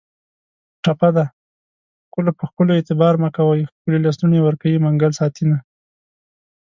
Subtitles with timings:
[0.83, 1.25] ټپه ده:
[2.05, 5.57] خکلو په ښکلو اعتبار مه کوی ښکلي لستوڼي ورکوي منګل ساتینه